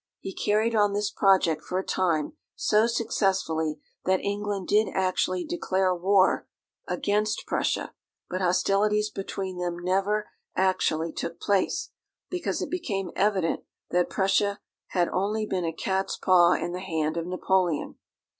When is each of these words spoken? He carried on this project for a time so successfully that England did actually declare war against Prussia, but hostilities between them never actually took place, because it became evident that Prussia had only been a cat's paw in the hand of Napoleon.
He 0.19 0.33
carried 0.33 0.73
on 0.73 0.93
this 0.93 1.11
project 1.11 1.61
for 1.61 1.77
a 1.77 1.85
time 1.85 2.33
so 2.55 2.87
successfully 2.87 3.79
that 4.05 4.19
England 4.21 4.67
did 4.67 4.87
actually 4.95 5.45
declare 5.45 5.93
war 5.93 6.47
against 6.87 7.45
Prussia, 7.45 7.93
but 8.27 8.41
hostilities 8.41 9.11
between 9.11 9.59
them 9.59 9.77
never 9.77 10.27
actually 10.55 11.13
took 11.13 11.39
place, 11.39 11.91
because 12.31 12.63
it 12.63 12.71
became 12.71 13.11
evident 13.15 13.59
that 13.91 14.09
Prussia 14.09 14.59
had 14.87 15.07
only 15.09 15.45
been 15.45 15.65
a 15.65 15.71
cat's 15.71 16.17
paw 16.17 16.53
in 16.53 16.71
the 16.73 16.79
hand 16.79 17.15
of 17.15 17.27
Napoleon. 17.27 17.99